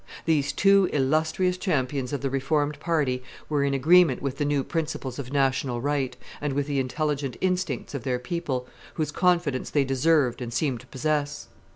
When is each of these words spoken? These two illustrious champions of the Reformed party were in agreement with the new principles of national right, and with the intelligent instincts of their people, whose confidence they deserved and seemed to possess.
These 0.25 0.51
two 0.51 0.89
illustrious 0.91 1.57
champions 1.57 2.11
of 2.11 2.21
the 2.21 2.31
Reformed 2.31 2.79
party 2.79 3.21
were 3.49 3.63
in 3.63 3.75
agreement 3.75 4.19
with 4.19 4.39
the 4.39 4.45
new 4.45 4.63
principles 4.63 5.19
of 5.19 5.31
national 5.31 5.79
right, 5.79 6.17
and 6.41 6.53
with 6.53 6.65
the 6.65 6.79
intelligent 6.79 7.37
instincts 7.39 7.93
of 7.93 8.01
their 8.03 8.17
people, 8.17 8.67
whose 8.95 9.11
confidence 9.11 9.69
they 9.69 9.83
deserved 9.83 10.41
and 10.41 10.51
seemed 10.51 10.79
to 10.79 10.87
possess. 10.87 11.49